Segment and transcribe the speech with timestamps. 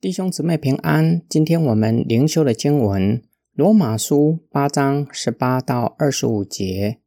[0.00, 1.22] 弟兄姊妹平安。
[1.28, 3.18] 今天我们灵修的经文
[3.54, 6.98] 《罗马书》八章十八到二十五节。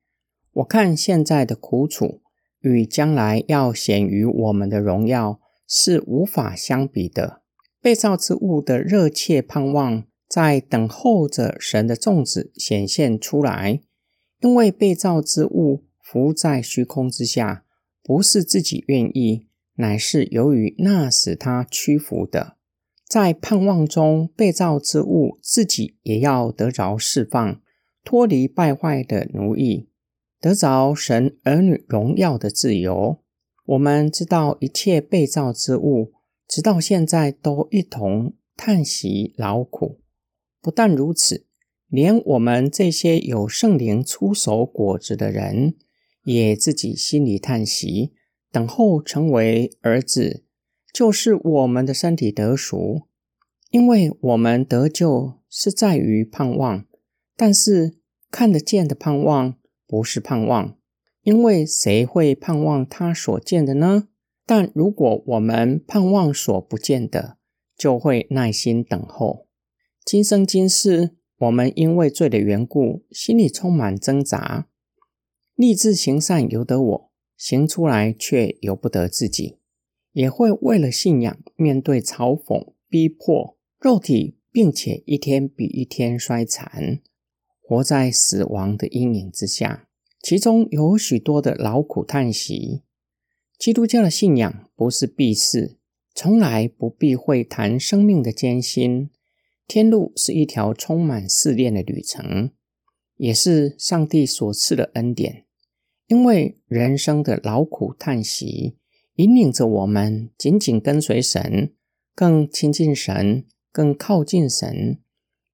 [0.52, 2.20] 我看现在的苦楚
[2.60, 7.44] 与将来要显于我们的荣耀是无法相比的。
[7.82, 13.80] 被造之物的热切盼望，在等候着神的种子显现出来。
[14.42, 17.64] 因为被造之物浮在虚空之下，
[18.04, 19.48] 不是自己愿意。
[19.76, 22.58] 乃是由于那使他屈服的，
[23.12, 27.62] 在盼望中被造之物自己也要得着释放，
[28.06, 29.90] 脱离败坏的奴役，
[30.40, 33.20] 得着神儿女荣耀的自由。
[33.66, 36.14] 我们知道一切被造之物，
[36.48, 40.00] 直到现在都一同叹息劳苦。
[40.62, 41.46] 不但如此，
[41.90, 45.76] 连我们这些有圣灵出手果子的人，
[46.24, 48.14] 也自己心里叹息。
[48.54, 50.46] 等候成为儿子，
[50.94, 53.04] 就是我们的身体得赎，
[53.70, 56.86] 因为我们得救是在于盼望，
[57.36, 57.98] 但是
[58.30, 59.56] 看得见的盼望
[59.88, 60.78] 不是盼望，
[61.24, 64.10] 因为谁会盼望他所见的呢？
[64.46, 67.38] 但如果我们盼望所不见的，
[67.78, 69.48] 就会耐心等候。
[70.04, 74.68] 今生今世，我们因为罪的缘故，心里充满挣扎，
[75.56, 77.12] 立志行善由得我。
[77.38, 79.58] 行出来却由不得自己，
[80.14, 87.00] 也会为了信仰面对嘲讽、逼迫，肉体并且一天比一天衰残，
[87.62, 89.88] 活在死亡的阴影之下，
[90.22, 92.84] 其中有许多的劳苦叹息。
[93.58, 95.78] 基督教的信仰不是避世，
[96.14, 99.10] 从来不避讳谈生命的艰辛。
[99.68, 102.52] 天路是一条充满试炼的旅程，
[103.16, 105.46] 也是上帝所赐的恩典。
[106.08, 108.76] 因为人生的劳苦叹息，
[109.22, 111.76] 引领着我们紧紧跟随神，
[112.16, 115.00] 更亲近神，更靠近神，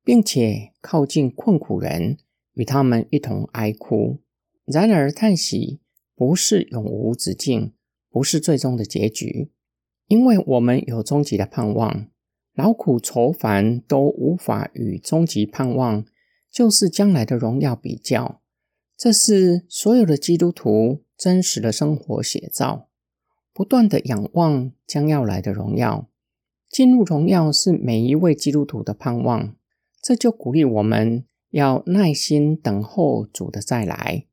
[0.06, 2.18] 并且靠近困苦人，
[2.54, 4.22] 与他们一同哀哭。
[4.64, 5.82] 然而，叹息
[6.16, 7.74] 不是永无止境，
[8.10, 9.52] 不是最终的结局，
[10.08, 12.08] 因为我们有终极的盼望。
[12.54, 16.06] 劳苦愁烦都无法与终极盼望，
[16.50, 18.42] 就是将来的荣耀比较。
[18.96, 22.87] 这是所有的基督徒真实的生活写照，
[23.58, 26.08] 不断的仰望将要来的荣耀，
[26.70, 29.56] 进入荣耀是每一位基督徒的盼望。
[30.00, 34.28] 这就鼓励我们要耐心等候主的再来。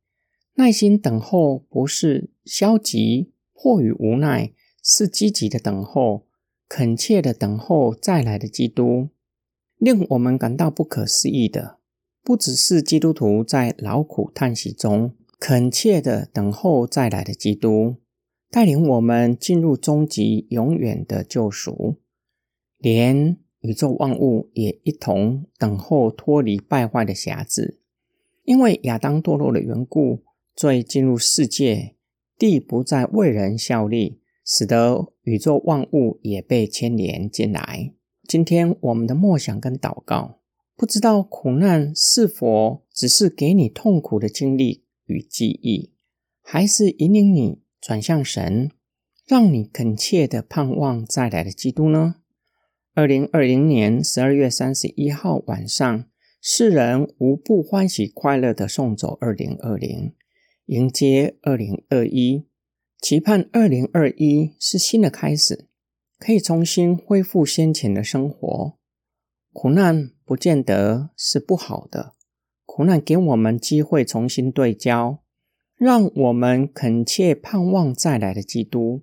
[0.57, 4.53] 耐心等候不是消极迫于无奈，
[4.83, 6.27] 是积极的等候，
[6.69, 9.09] 恳切的等候再来的基督。
[9.79, 11.79] 令我们感到不可思议的。
[12.23, 17.97] 不只是基督徒在劳苦叹息中恳切的等候再来的基督，
[18.55, 21.97] 带领我们进入终极永远的救赎，
[22.79, 27.81] 连宇宙万物也一同等候脱离败坏的匣子。
[28.45, 30.23] 因为亚当堕落的缘故，
[30.55, 31.97] 罪进入世界，
[32.39, 37.93] 地不再为人效力，使得宇宙万物也被牵连进来。
[38.29, 40.39] 今天我们的默想跟祷告。
[40.77, 45.91] 不知道苦难是否只是给你痛苦的经历与记忆，
[46.41, 48.71] 还是引领你转向神，
[49.27, 52.15] 让你恳切的盼望再来的基督呢？
[52.95, 56.07] 二零二零年十二月三十一号晚上，
[56.41, 60.15] 世人无不欢喜快乐的送走二零二零，
[60.65, 62.47] 迎接二零二一，
[63.03, 65.69] 期盼二零二一是新的开始，
[66.19, 68.79] 可以重新恢复先前的生活。
[69.53, 72.15] 苦难不见得是不好的，
[72.65, 75.23] 苦难给我们机会重新对焦，
[75.77, 79.03] 让我们恳切盼望再来的基督。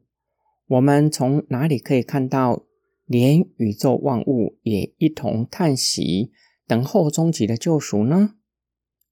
[0.67, 2.65] 我们从哪里可以看到，
[3.05, 6.31] 连宇宙万物也一同叹息，
[6.65, 8.35] 等候终极的救赎呢？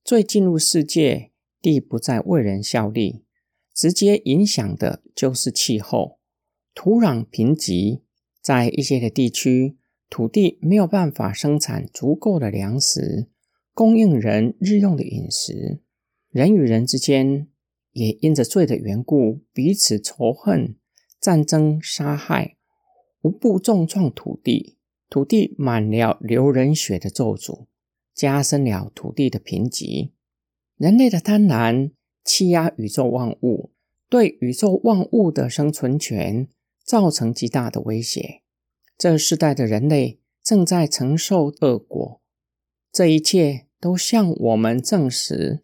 [0.04, 1.32] 最进入世界，
[1.62, 3.26] 地不再为人效力，
[3.76, 6.20] 直接影响的就是气候、
[6.74, 8.02] 土壤贫瘠，
[8.42, 9.78] 在一些的地区。
[10.10, 13.28] 土地没有办法生产足够的粮食，
[13.76, 15.82] 供应人日用的饮食。
[16.30, 17.48] 人与人之间
[17.92, 20.78] 也因着罪的缘故，彼此仇恨、
[21.20, 22.56] 战争、杀害，
[23.22, 24.78] 无不重创土地。
[25.10, 27.66] 土地满了流人血的咒诅，
[28.14, 30.12] 加深了土地的贫瘠。
[30.78, 31.94] 人类的贪婪
[32.24, 33.72] 欺压宇宙万物，
[34.08, 36.48] 对宇宙万物的生存权
[36.86, 38.44] 造成极大的威胁。
[38.96, 42.22] 这世代的人类正在承受恶果，
[42.92, 45.64] 这一切都向我们证实，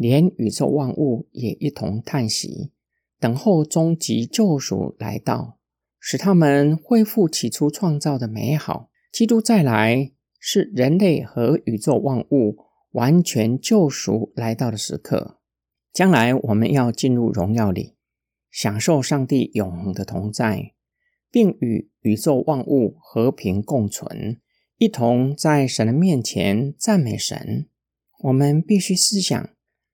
[0.00, 2.72] 连宇宙万物也一同叹息，
[3.18, 5.58] 等候终极救赎来到。
[5.98, 8.88] 使他们恢复起初创造的美好。
[9.12, 12.56] 基督再来是人类和宇宙万物
[12.92, 15.38] 完全救赎来到的时刻。
[15.92, 17.96] 将来我们要进入荣耀里，
[18.50, 20.72] 享受上帝永恒的同在，
[21.30, 24.40] 并与宇宙万物和平共存，
[24.78, 27.68] 一同在神的面前赞美神。
[28.20, 29.50] 我们必须思想，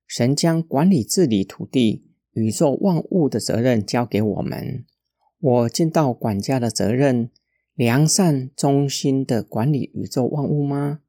[0.07, 4.85] 神将管理治理土地、宇宙万物的责任交给我们。
[5.39, 7.31] 我尽到管家的责任，
[7.75, 11.01] 良善忠心的管理宇宙万物吗？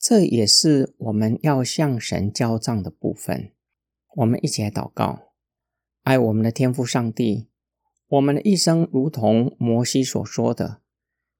[0.00, 3.50] 这也是我们要向神交账的部分。
[4.16, 5.32] 我们一起来祷告：
[6.02, 7.48] 爱我们的天父上帝，
[8.06, 10.80] 我们的一生如同摩西所说的，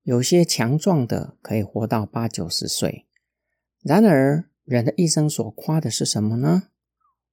[0.02, 3.06] 有些强壮的可以活到八九十岁。
[3.82, 6.64] 然而，人的一生所夸的是什么呢？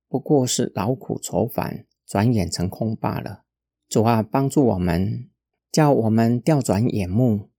[0.08, 3.44] 不过是劳苦愁烦，转眼成空罢了。
[3.88, 5.30] 主啊，帮助我们，
[5.72, 7.50] 叫我们调转眼目，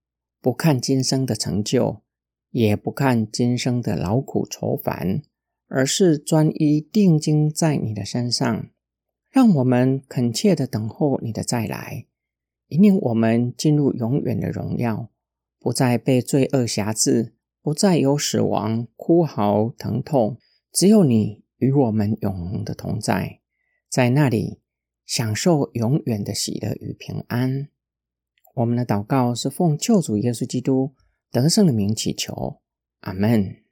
[0.41, 2.03] 不看今生的成就，
[2.51, 5.23] 也不看今生的劳苦愁烦，
[5.69, 8.69] 而是专一定睛在你的身上。
[9.31, 12.07] 让我们恳切的等候你的再来，
[12.69, 15.11] 引领我们进入永远的荣耀，
[15.61, 20.39] 不再被罪恶辖制，不再有死亡、哭嚎、疼痛，
[20.73, 23.41] 只有你与我们永恒的同在，
[23.89, 24.61] 在那里。
[25.07, 27.69] 享受永远的喜乐与平安。
[28.57, 30.97] 我们的祷告是奉救主耶稣基督
[31.31, 32.61] 得胜的名祈求，
[33.03, 33.66] 阿门。